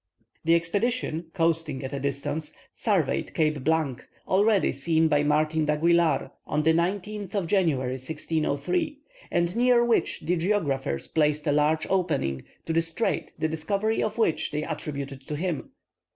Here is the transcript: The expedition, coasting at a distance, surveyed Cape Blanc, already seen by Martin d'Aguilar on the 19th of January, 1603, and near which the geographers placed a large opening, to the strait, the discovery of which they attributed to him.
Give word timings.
The 0.45 0.55
expedition, 0.55 1.27
coasting 1.35 1.83
at 1.83 1.93
a 1.93 1.99
distance, 1.99 2.55
surveyed 2.73 3.35
Cape 3.35 3.63
Blanc, 3.63 4.07
already 4.27 4.71
seen 4.71 5.07
by 5.07 5.21
Martin 5.21 5.65
d'Aguilar 5.65 6.31
on 6.47 6.63
the 6.63 6.73
19th 6.73 7.35
of 7.35 7.45
January, 7.45 7.91
1603, 7.99 8.97
and 9.29 9.55
near 9.55 9.85
which 9.85 10.21
the 10.21 10.37
geographers 10.37 11.07
placed 11.07 11.45
a 11.45 11.51
large 11.51 11.85
opening, 11.87 12.43
to 12.65 12.73
the 12.73 12.81
strait, 12.81 13.31
the 13.37 13.47
discovery 13.47 14.01
of 14.01 14.17
which 14.17 14.49
they 14.49 14.63
attributed 14.63 15.21
to 15.27 15.35
him. 15.35 15.69